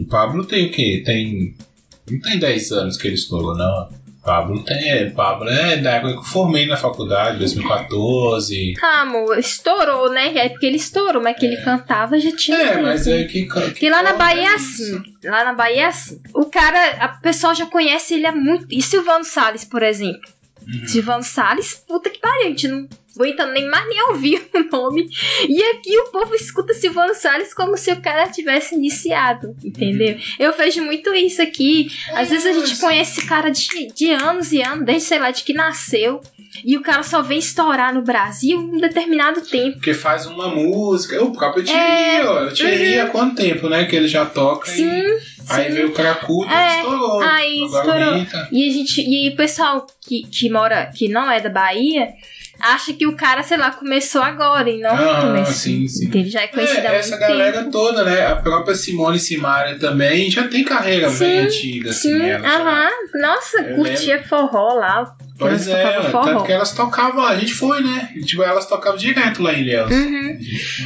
O 0.00 0.04
Pablo 0.06 0.44
tem 0.44 0.66
o 0.66 0.70
quê? 0.72 1.02
Tem. 1.04 1.54
Não 2.10 2.20
tem 2.20 2.38
10 2.38 2.72
anos 2.72 2.96
que 2.96 3.06
ele 3.06 3.14
estourou, 3.14 3.56
não. 3.56 3.88
Pablo 4.22 4.62
tem. 4.64 5.10
Pablo 5.12 5.48
é 5.48 5.78
da 5.78 5.92
época 5.92 6.12
que 6.12 6.18
eu 6.18 6.22
formei 6.22 6.66
na 6.66 6.76
faculdade, 6.76 7.38
2014. 7.38 8.74
Ah, 8.82 9.02
amor, 9.02 9.38
estourou, 9.38 10.10
né? 10.10 10.36
É 10.36 10.48
porque 10.48 10.66
ele 10.66 10.76
estourou, 10.76 11.22
mas 11.22 11.38
que 11.38 11.46
ele 11.46 11.56
cantava 11.56 12.18
já 12.18 12.34
tinha. 12.36 12.56
É, 12.56 12.82
mas 12.82 13.06
é 13.06 13.24
que. 13.24 13.46
que 13.46 13.46
Porque 13.46 13.88
lá 13.88 14.02
na 14.02 14.12
Bahia 14.12 14.50
é 14.50 14.54
assim. 14.54 15.02
Lá 15.24 15.44
na 15.44 15.54
Bahia 15.54 15.82
é 15.82 15.86
assim. 15.86 16.20
O 16.34 16.44
cara, 16.46 16.96
a 17.00 17.08
pessoa 17.08 17.54
já 17.54 17.66
conhece 17.66 18.14
ele 18.14 18.26
há 18.26 18.32
muito. 18.32 18.66
E 18.70 18.82
Silvano 18.82 19.24
Salles, 19.24 19.64
por 19.64 19.82
exemplo? 19.82 20.20
Uhum. 20.66 20.86
Silvano 20.86 21.22
Salles, 21.22 21.74
puta 21.88 22.10
que 22.10 22.18
pariu, 22.18 22.46
a 22.46 22.50
gente 22.50 22.68
não 22.68 22.88
aguenta 23.16 23.46
nem 23.46 23.68
mais 23.68 23.88
nem 23.88 24.02
ouvir 24.08 24.42
o 24.54 24.62
nome. 24.70 25.08
E 25.48 25.62
aqui 25.62 25.98
o 25.98 26.10
povo 26.10 26.34
escuta 26.34 26.74
Silvano 26.74 27.14
Salles 27.14 27.52
como 27.54 27.76
se 27.76 27.92
o 27.92 28.00
cara 28.00 28.28
tivesse 28.28 28.74
iniciado, 28.74 29.54
entendeu? 29.64 30.16
Eu 30.38 30.56
vejo 30.56 30.82
muito 30.84 31.12
isso 31.14 31.42
aqui. 31.42 31.88
Às 32.14 32.30
vezes 32.30 32.46
a 32.46 32.52
gente 32.52 32.80
conhece 32.80 33.18
esse 33.18 33.28
cara 33.28 33.50
de, 33.50 33.68
de 33.94 34.10
anos 34.12 34.52
e 34.52 34.62
anos, 34.62 34.84
desde 34.84 35.08
sei 35.08 35.18
lá, 35.18 35.30
de 35.30 35.42
que 35.42 35.52
nasceu. 35.52 36.20
E 36.64 36.76
o 36.76 36.82
cara 36.82 37.02
só 37.02 37.22
vem 37.22 37.38
estourar 37.38 37.94
no 37.94 38.02
Brasil 38.02 38.60
em 38.60 38.76
um 38.76 38.80
determinado 38.80 39.40
tempo. 39.40 39.74
Porque 39.74 39.94
faz 39.94 40.26
uma 40.26 40.48
música. 40.48 41.22
O 41.22 41.32
próprio 41.32 41.62
É, 41.62 41.64
Thierry, 41.66 42.26
ó. 42.26 42.44
O 42.46 42.52
Thierry 42.52 42.98
há 42.98 43.06
quanto 43.06 43.36
tempo, 43.36 43.68
né? 43.68 43.84
Que 43.84 43.94
ele 43.94 44.08
já 44.08 44.26
toca. 44.26 44.68
Sim, 44.68 44.90
e... 44.90 45.20
Aí 45.48 45.68
sim. 45.68 45.74
veio 45.74 45.88
o 45.88 45.92
Cracudo 45.92 46.50
É, 46.52 46.76
e 46.76 46.76
estourou. 46.80 47.22
aí 47.22 47.64
estourou. 47.64 48.26
E 48.52 48.68
a 48.68 48.72
gente, 48.72 49.00
e 49.00 49.28
aí 49.28 49.32
o 49.32 49.36
pessoal 49.36 49.86
que, 50.06 50.22
que 50.24 50.50
mora, 50.50 50.90
que 50.94 51.08
não 51.08 51.30
é 51.30 51.40
da 51.40 51.48
Bahia, 51.50 52.08
acha 52.60 52.92
que 52.92 53.06
o 53.06 53.16
cara, 53.16 53.42
sei 53.42 53.56
lá, 53.56 53.70
começou 53.70 54.22
agora 54.22 54.68
e 54.68 54.78
não 54.80 54.90
Ah, 54.90 55.22
começou. 55.22 55.54
sim, 55.54 55.88
sim. 55.88 56.06
Entende? 56.06 56.30
Já 56.30 56.42
é 56.42 56.46
conhecido 56.48 56.86
há 56.86 56.92
É, 56.92 56.96
essa 56.96 57.10
muito 57.16 57.20
galera 57.20 57.58
tempo. 57.58 57.70
toda, 57.70 58.04
né? 58.04 58.26
A 58.26 58.36
própria 58.36 58.74
Simone 58.74 59.18
Simaria 59.18 59.78
também 59.78 60.30
já 60.30 60.46
tem 60.46 60.62
carreira 60.64 61.08
Sim, 61.08 61.18
bem 61.24 61.38
antiga, 61.40 61.90
assim. 61.90 62.08
Sim, 62.18 62.22
ela 62.28 62.42
já- 62.48 62.60
aham. 62.60 62.90
Nossa, 63.14 63.58
Eu 63.62 63.76
curtia 63.76 64.22
forró 64.24 64.74
lá. 64.74 65.16
Pois 65.40 65.66
Elas 65.66 65.68
é, 65.68 65.82
tocavam 65.92 66.10
forró. 66.10 66.24
tanto 66.24 66.44
que 66.44 66.52
elas 66.52 66.72
tocavam, 66.74 67.24
a 67.24 67.38
gente 67.38 67.54
foi, 67.54 67.82
né? 67.82 68.12
Tipo, 68.24 68.42
elas 68.42 68.66
tocavam 68.66 68.98
direto 68.98 69.42
lá 69.42 69.52
em 69.54 69.62
Ilhéus. 69.62 69.90
Uhum. 69.90 70.38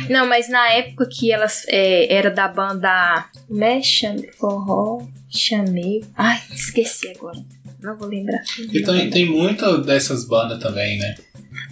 Não, 0.09 0.27
mas 0.29 0.49
na 0.49 0.67
época 0.73 1.07
que 1.11 1.31
elas 1.33 1.65
é, 1.69 2.15
era 2.15 2.31
da 2.31 2.49
banda 2.49 3.27
Mexa, 3.51 4.15
forró, 4.39 5.03
chamei. 5.31 6.05
Ai, 6.17 6.41
esqueci 6.53 7.09
agora. 7.17 7.39
Não 7.83 7.97
vou 7.99 8.09
lembrar. 8.09 8.41
E 8.73 8.83
tem, 8.83 9.11
tem 9.11 9.27
muito 9.27 9.79
dessas 9.79 10.27
bandas 10.27 10.59
também, 10.63 10.99
né? 10.99 11.15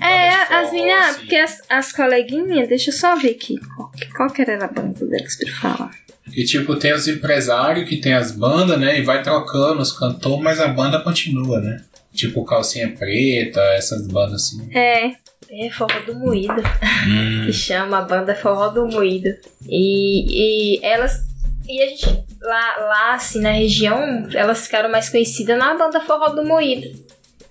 É, 0.01 0.29
de 0.29 0.35
as 0.55 0.69
forró, 0.71 0.73
minhas. 0.83 1.07
assim. 1.07 1.19
Porque 1.21 1.37
as, 1.37 1.63
as 1.71 1.93
coleguinhas, 1.93 2.69
deixa 2.69 2.91
eu 2.91 2.95
só 2.95 3.17
ver 3.17 3.31
aqui. 3.31 3.57
Qual, 3.77 3.91
que- 3.93 4.07
qual 4.13 4.31
que 4.31 4.43
era 4.43 4.65
a 4.65 4.69
banda 4.69 5.07
delas 5.07 5.37
pra 5.37 5.53
falar? 5.55 5.91
E 6.35 6.45
tipo, 6.45 6.77
tem 6.77 6.93
os 6.93 7.09
empresários 7.09 7.89
que 7.89 7.97
tem 8.01 8.15
as 8.15 8.31
bandas, 8.33 8.79
né? 8.79 8.99
E 8.99 9.03
vai 9.03 9.23
trocando 9.23 9.81
os 9.81 9.93
cantores, 9.93 10.43
mas 10.43 10.61
a 10.61 10.69
banda 10.69 11.01
continua, 11.01 11.61
né? 11.61 11.83
Tipo 12.13 12.45
Calcinha 12.45 12.95
Preta, 12.95 13.61
essas 13.75 14.07
bandas 14.07 14.43
assim. 14.43 14.69
É. 14.75 15.23
É 15.55 15.69
Forró 15.69 16.01
do 16.07 16.15
Moído. 16.15 16.63
Hum. 17.07 17.45
que 17.47 17.53
chama 17.53 17.99
a 17.99 18.03
banda 18.03 18.35
Forró 18.35 18.69
do 18.69 18.87
Moído. 18.87 19.29
E, 19.69 20.79
e 20.79 20.85
elas. 20.85 21.31
E 21.69 21.83
a 21.83 21.89
gente, 21.89 22.07
lá, 22.41 22.77
lá, 22.79 23.15
assim, 23.15 23.41
na 23.41 23.53
região, 23.53 24.29
elas 24.35 24.65
ficaram 24.65 24.91
mais 24.91 25.09
conhecidas 25.11 25.59
na 25.59 25.77
banda 25.77 26.01
Forró 26.01 26.31
do 26.31 26.45
Moído. 26.45 26.89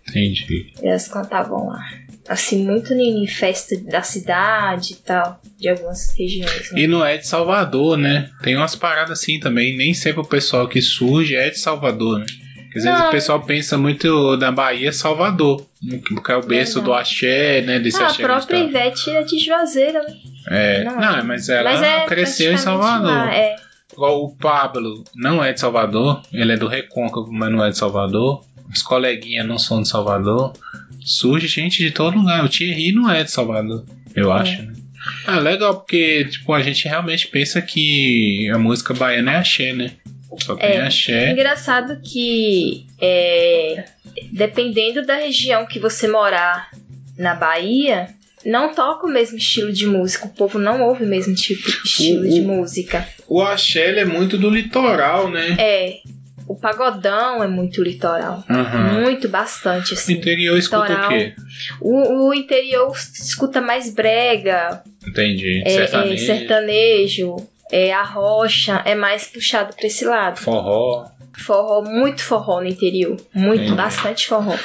Entendi. 0.10 0.74
Elas 0.82 1.08
cantavam 1.08 1.68
lá. 1.68 1.80
Assim, 2.28 2.64
muito 2.64 2.94
em 2.94 3.26
festa 3.28 3.76
da 3.78 4.02
cidade 4.02 4.94
e 4.94 4.96
tal, 4.98 5.42
de 5.58 5.70
algumas 5.70 6.16
regiões. 6.18 6.72
Né? 6.72 6.82
E 6.82 6.88
não 6.88 7.06
é 7.06 7.18
de 7.18 7.28
Salvador, 7.28 7.98
né? 7.98 8.30
Tem 8.44 8.56
umas 8.56 8.76
paradas 8.76 9.20
assim 9.20 9.40
também. 9.40 9.76
Nem 9.76 9.94
sempre 9.94 10.22
o 10.22 10.26
pessoal 10.26 10.68
que 10.68 10.82
surge 10.82 11.36
é 11.36 11.50
de 11.50 11.60
Salvador, 11.60 12.20
né? 12.20 12.26
Porque 12.72 12.80
às 12.80 12.86
vezes 12.86 13.00
Não. 13.00 13.08
o 13.10 13.12
pessoal 13.12 13.42
pensa 13.42 13.78
muito 13.78 14.38
na 14.38 14.50
Bahia 14.50 14.94
Salvador. 14.94 15.68
Porque 16.08 16.32
é 16.32 16.38
o 16.38 16.42
berço 16.46 16.78
Não, 16.78 16.86
do 16.86 16.90
não. 16.92 16.96
axé, 16.98 17.62
né? 17.64 17.80
Desse 17.80 17.98
Ah, 18.02 18.06
a 18.06 18.08
axé 18.08 18.24
própria 18.24 18.60
misturado. 18.64 18.86
Ivete 18.88 19.10
é 19.12 19.24
de 19.24 19.40
Juazeiro, 19.40 20.00
né? 20.00 20.14
É, 20.48 20.84
Não, 20.86 21.24
mas 21.26 21.50
ela 21.50 21.70
Mas 21.72 21.82
é 21.82 22.06
cresceu 22.06 22.54
em 22.54 22.58
Salvador. 22.58 23.12
lá, 23.12 23.36
é. 23.36 23.56
Igual 23.92 24.24
o 24.24 24.36
Pablo 24.38 25.04
não 25.14 25.44
é 25.44 25.52
de 25.52 25.60
Salvador, 25.60 26.22
ele 26.32 26.54
é 26.54 26.58
do 26.58 26.68
Recôncavo, 26.68 27.30
mas 27.30 27.52
não 27.52 27.64
é 27.66 27.70
de 27.72 27.78
Salvador. 27.78 28.42
Os 28.74 28.82
coleguinhas 28.82 29.46
não 29.46 29.58
são 29.58 29.82
de 29.82 29.90
Salvador. 29.90 30.54
Surge 31.04 31.48
gente 31.48 31.80
de 31.84 31.92
todo 31.92 32.18
lugar. 32.18 32.46
O 32.46 32.48
Thierry 32.48 32.94
não 32.94 33.12
é 33.12 33.22
de 33.26 33.32
Salvador, 33.32 33.84
eu 34.16 34.32
acho. 34.32 34.62
Né? 34.62 34.74
Ah, 35.28 35.40
legal, 35.40 35.76
porque 35.76 36.26
tipo, 36.26 36.54
a 36.54 36.62
gente 36.62 36.88
realmente 36.88 37.28
pensa 37.28 37.62
que 37.62 38.50
a 38.54 38.58
música 38.58 38.94
baiana 38.94 39.34
é 39.34 39.38
axé, 39.38 39.74
né? 39.74 39.92
Só 40.40 40.56
tem 40.56 40.70
É. 40.70 40.82
axé. 40.82 41.32
Engraçado 41.32 42.00
que 42.02 42.86
é, 43.02 43.86
dependendo 44.32 45.06
da 45.06 45.16
região 45.16 45.66
que 45.66 45.80
você 45.80 46.08
morar 46.08 46.70
na 47.18 47.36
Bahia, 47.36 48.08
não 48.46 48.74
toca 48.74 49.06
o 49.06 49.10
mesmo 49.10 49.38
estilo 49.38 49.72
de 49.72 49.86
música. 49.86 50.26
O 50.26 50.30
povo 50.30 50.58
não 50.58 50.82
ouve 50.84 51.04
o 51.04 51.08
mesmo 51.08 51.36
tipo 51.36 51.64
de 51.70 51.78
estilo 51.86 52.26
O- 52.26 52.30
de 52.30 52.40
o- 52.42 52.44
música. 52.44 53.08
O 53.28 53.42
axé 53.42 53.98
é 54.00 54.06
muito 54.06 54.38
do 54.38 54.50
litoral, 54.50 55.30
né? 55.30 55.56
É. 55.60 55.96
O 56.48 56.56
pagodão 56.56 57.42
é 57.42 57.48
muito 57.48 57.82
litoral. 57.82 58.44
Aham. 58.50 59.02
Muito, 59.02 59.30
bastante, 59.30 59.92
O 59.92 59.94
assim. 59.94 60.14
interior 60.14 60.58
escuta 60.58 60.88
Litoral. 60.88 61.06
o 61.06 61.10
quê? 61.14 61.34
O, 61.80 62.28
o 62.30 62.34
interior 62.34 62.92
escuta 62.94 63.62
mais 63.62 63.94
brega, 63.94 64.84
Entendi. 65.08 65.62
é, 65.66 65.68
é, 65.68 65.70
Sertanejo, 65.70 66.26
sertanejo, 66.26 67.36
é, 67.72 67.94
a 67.94 68.04
rocha, 68.04 68.82
é 68.86 68.94
mais 68.94 69.28
puxado 69.28 69.74
pra 69.76 69.88
esse 69.88 70.06
lado. 70.06 70.40
forró. 70.40 71.10
Forró, 71.38 71.82
muito 71.82 72.22
forró 72.24 72.60
no 72.60 72.68
interior. 72.68 73.16
Muito, 73.34 73.64
Entendi. 73.64 73.76
bastante 73.76 74.28
forró. 74.28 74.56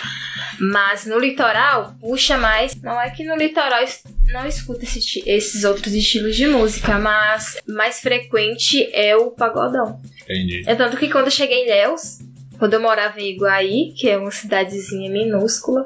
Mas 0.59 1.07
no 1.07 1.19
litoral, 1.19 1.95
puxa 2.01 2.37
mais. 2.37 2.75
Não 2.83 3.01
é 3.01 3.09
que 3.11 3.25
no 3.25 3.37
litoral 3.37 3.85
não 4.33 4.47
escuta 4.47 4.85
esse 4.85 5.23
esses 5.27 5.65
outros 5.65 5.95
estilos 5.95 6.35
de 6.35 6.47
música, 6.49 6.99
mas 6.99 7.59
mais 7.69 8.01
frequente 8.01 8.89
é 8.93 9.17
o 9.17 9.31
pagodão. 9.31 10.01
Entendi. 10.23 10.65
É 10.67 10.75
tanto 10.75 10.97
que 10.97 11.09
quando 11.09 11.27
eu 11.27 11.31
cheguei 11.31 11.63
em 11.63 11.67
Ilhéus, 11.67 12.19
quando 12.59 12.75
eu 12.75 12.81
morava 12.81 13.21
em 13.21 13.35
Iguaí, 13.35 13.93
que 13.97 14.09
é 14.09 14.19
uma 14.19 14.31
cidadezinha 14.31 15.11
minúscula, 15.11 15.85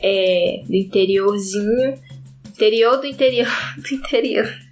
é, 0.00 0.60
do 0.64 0.74
interiorzinho, 0.74 1.98
interior 2.46 2.98
do 2.98 3.06
interior 3.06 3.48
do 3.76 3.94
interior. 3.94 4.63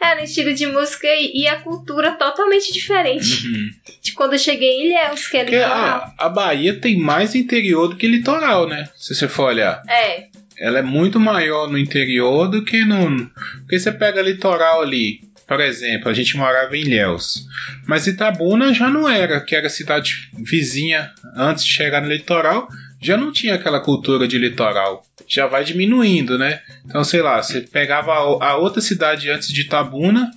Era 0.00 0.20
um 0.20 0.24
estilo 0.24 0.54
de 0.54 0.66
música 0.66 1.06
e, 1.06 1.42
e 1.42 1.46
a 1.48 1.56
cultura 1.60 2.12
totalmente 2.12 2.72
diferente 2.72 3.46
Uhum. 3.46 3.70
de 4.02 4.12
quando 4.12 4.32
eu 4.34 4.38
cheguei 4.38 4.68
em 4.70 4.86
Ilhéus, 4.86 5.26
que 5.28 5.36
é 5.36 5.44
litoral. 5.44 6.14
a, 6.18 6.26
a 6.26 6.28
Bahia 6.28 6.74
tem 6.80 6.98
mais 6.98 7.34
interior 7.34 7.88
do 7.88 7.96
que 7.96 8.06
litoral, 8.08 8.66
né? 8.68 8.88
Se 8.96 9.14
você 9.14 9.28
for 9.28 9.48
olhar. 9.48 9.82
É, 9.88 10.28
Ela 10.58 10.78
é 10.78 10.82
muito 10.82 11.20
maior 11.20 11.68
no 11.70 11.78
interior 11.78 12.48
do 12.48 12.64
que 12.64 12.84
no. 12.84 13.30
Porque 13.60 13.78
você 13.78 13.92
pega 13.92 14.22
litoral 14.22 14.82
ali. 14.82 15.20
Por 15.46 15.60
exemplo, 15.60 16.08
a 16.08 16.14
gente 16.14 16.36
morava 16.36 16.76
em 16.76 16.82
Ilhéus. 16.82 17.44
Mas 17.86 18.06
Itabuna 18.06 18.72
já 18.72 18.88
não 18.88 19.08
era, 19.08 19.40
que 19.40 19.56
era 19.56 19.68
cidade 19.68 20.30
vizinha 20.32 21.10
antes 21.34 21.64
de 21.64 21.72
chegar 21.72 22.00
no 22.00 22.08
litoral. 22.08 22.68
Já 23.00 23.16
não 23.16 23.32
tinha 23.32 23.54
aquela 23.54 23.80
cultura 23.80 24.28
de 24.28 24.36
litoral. 24.38 25.02
Já 25.26 25.46
vai 25.46 25.64
diminuindo, 25.64 26.36
né? 26.38 26.60
Então, 26.86 27.02
sei 27.04 27.22
lá, 27.22 27.42
você 27.42 27.60
pegava 27.60 28.12
a, 28.12 28.50
a 28.50 28.56
outra 28.56 28.80
cidade 28.80 29.30
antes 29.30 29.48
de 29.52 29.62
Itabuna, 29.62 30.30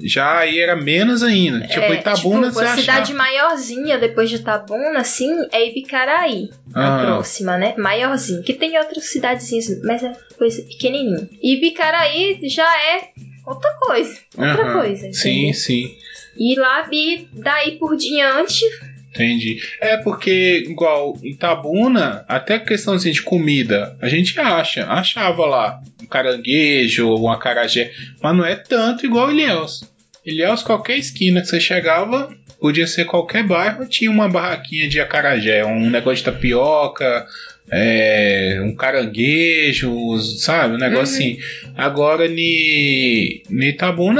já 0.00 0.38
aí 0.38 0.58
era 0.58 0.74
menos 0.74 1.22
ainda. 1.22 1.66
tipo, 1.66 1.80
é, 1.80 1.94
Itabuna 1.94 2.48
tipo, 2.48 2.54
você 2.54 2.60
a 2.64 2.72
achava. 2.72 2.80
cidade 2.80 3.14
maiorzinha 3.14 3.98
depois 3.98 4.30
de 4.30 4.36
Itabuna, 4.36 4.98
assim, 5.00 5.30
é 5.52 5.68
Ibicaraí. 5.68 6.50
A 6.74 6.96
Ah. 7.02 7.04
próxima, 7.06 7.56
né? 7.58 7.74
Maiorzinha. 7.76 8.42
Que 8.42 8.54
tem 8.54 8.78
outras 8.78 9.04
cidadezinhas, 9.04 9.82
mas 9.82 10.02
é 10.02 10.12
coisa 10.38 10.62
pequenininha. 10.62 11.28
Ibicaraí 11.42 12.38
já 12.48 12.66
é 12.94 13.08
outra 13.46 13.70
coisa. 13.80 14.18
Outra 14.36 14.72
coisa. 14.72 15.12
Sim, 15.12 15.30
entendeu? 15.48 15.54
sim. 15.54 15.94
E 16.38 16.54
lá, 16.58 16.88
e 16.92 17.26
daí 17.32 17.78
por 17.78 17.96
diante, 17.96 18.64
Entendi. 19.10 19.58
É 19.80 19.96
porque, 19.96 20.64
igual 20.68 21.16
Itabuna, 21.22 22.24
até 22.28 22.58
questão 22.58 22.94
assim, 22.94 23.10
de 23.10 23.22
comida, 23.22 23.96
a 24.00 24.08
gente 24.08 24.38
acha, 24.38 24.86
achava 24.86 25.46
lá 25.46 25.80
um 26.02 26.06
caranguejo, 26.06 27.14
um 27.14 27.30
acarajé, 27.30 27.92
mas 28.22 28.36
não 28.36 28.44
é 28.44 28.56
tanto 28.56 29.06
igual 29.06 29.30
Ilhéus. 29.30 29.84
Ilhéus, 30.24 30.62
qualquer 30.62 30.98
esquina 30.98 31.40
que 31.40 31.46
você 31.46 31.60
chegava, 31.60 32.34
podia 32.60 32.86
ser 32.86 33.04
qualquer 33.04 33.44
bairro, 33.44 33.88
tinha 33.88 34.10
uma 34.10 34.28
barraquinha 34.28 34.88
de 34.88 35.00
acarajé, 35.00 35.64
um 35.64 35.88
negócio 35.88 36.18
de 36.18 36.24
tapioca, 36.24 37.26
é, 37.70 38.58
um 38.62 38.74
caranguejo, 38.74 40.18
sabe? 40.38 40.74
Um 40.74 40.78
negócio 40.78 41.20
Uhum. 41.20 41.32
assim. 41.32 41.38
Agora, 41.76 42.28
ni, 42.28 43.42
ni 43.50 43.72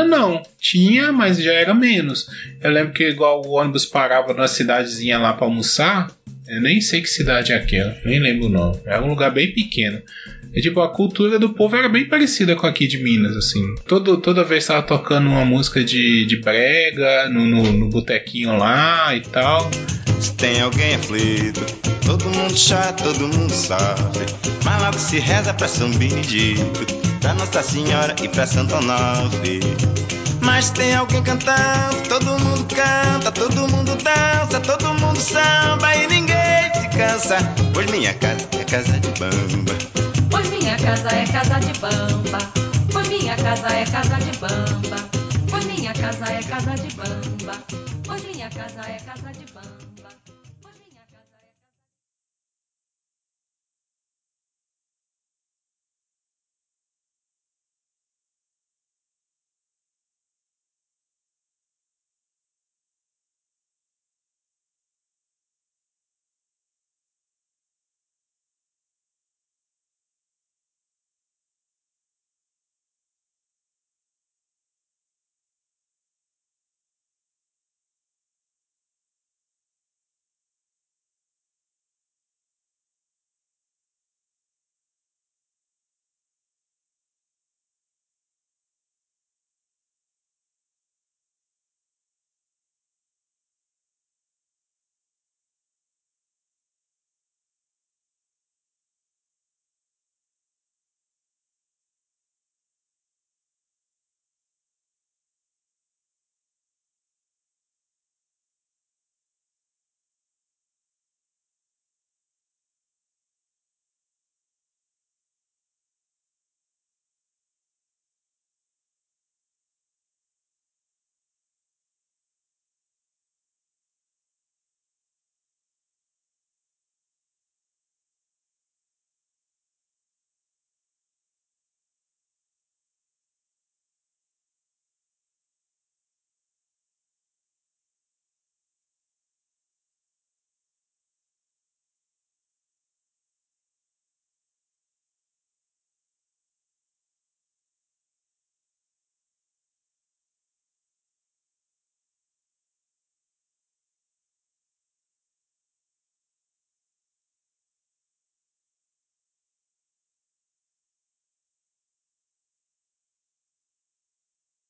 não. 0.05 0.43
Tinha, 0.61 1.12
mas 1.12 1.38
já 1.41 1.53
era 1.53 1.75
menos. 1.75 2.26
Eu 2.61 2.71
lembro 2.71 2.93
que 2.93 3.05
igual 3.09 3.43
o 3.45 3.53
ônibus 3.53 3.87
parava 3.87 4.33
numa 4.33 4.49
cidadezinha 4.49 5.19
lá 5.19 5.33
pra 5.33 5.47
almoçar. 5.47 6.11
Eu 6.49 6.61
nem 6.61 6.81
sei 6.81 7.00
que 7.00 7.09
cidade 7.09 7.53
é 7.53 7.57
aquela, 7.57 7.97
nem 8.05 8.21
lembro 8.21 8.47
o 8.47 8.50
nome. 8.50 8.79
Era 8.87 9.03
um 9.03 9.09
lugar 9.09 9.33
bem 9.33 9.53
pequeno. 9.53 10.00
E, 10.56 10.60
tipo, 10.62 10.80
a 10.80 10.88
cultura 10.88 11.38
do 11.38 11.50
povo 11.50 11.76
era 11.76 11.86
bem 11.86 12.08
parecida 12.08 12.56
com 12.56 12.66
aqui 12.66 12.86
de 12.86 12.96
Minas, 12.96 13.36
assim. 13.36 13.75
Todo, 13.86 14.16
toda 14.16 14.42
vez 14.42 14.64
tava 14.64 14.82
tocando 14.82 15.28
uma 15.28 15.44
música 15.44 15.84
de, 15.84 16.25
de 16.25 16.40
brega 16.40 17.28
no, 17.28 17.44
no, 17.44 17.72
no 17.72 17.90
botequinho 17.90 18.56
lá 18.56 19.14
e 19.14 19.20
tal. 19.20 19.70
Se 20.18 20.32
tem 20.32 20.62
alguém 20.62 20.94
aflito, 20.94 21.60
todo 22.06 22.25
mundo 22.30 22.54
chora, 22.54 22.90
todo 22.94 23.28
mundo 23.28 23.52
sofre. 23.52 24.25
Mas 24.64 24.82
logo 24.82 24.98
se 24.98 25.18
reza 25.18 25.52
pra 25.52 25.68
São 25.68 25.90
Benedito, 25.90 26.86
pra 27.20 27.34
Nossa 27.34 27.62
Senhora 27.62 28.16
e 28.22 28.26
pra 28.26 28.46
Santo 28.46 28.76
Onofre. 28.76 29.60
Mas 30.40 30.70
tem 30.70 30.94
alguém 30.94 31.22
cantando, 31.22 32.08
todo 32.08 32.38
mundo 32.38 32.66
canta, 32.75 33.30
todo 33.30 33.68
mundo 33.68 33.98
dança, 34.02 34.60
todo 34.60 34.94
mundo 34.94 35.18
samba 35.18 35.94
e 35.96 36.06
ninguém 36.06 36.72
se 36.80 36.96
cansa. 36.96 37.36
Pois 37.75 37.90
minha 37.90 38.14
casa 38.14 38.48
é 38.58 38.64
casa 38.64 38.98
de 38.98 39.08
bamba. 39.20 40.15
Pois 40.30 40.49
minha 40.50 40.76
casa 40.76 41.09
é 41.09 41.25
casa 41.26 41.59
de 41.61 41.78
bamba. 41.80 42.38
Pois 42.92 43.09
minha 43.09 43.37
casa 43.37 43.68
é 43.68 43.85
casa 43.85 44.16
de 44.18 44.38
bamba. 44.38 44.97
Pois 45.50 45.64
minha 45.66 45.92
casa 45.92 46.33
é 46.33 46.42
casa 46.42 46.75
de 46.75 46.95
bamba. 46.97 47.54
Pois 48.06 48.25
minha 48.25 48.50
casa 48.50 48.80
é 48.88 48.97
casa 48.99 49.33
de 49.33 49.52
bamba. 49.52 49.86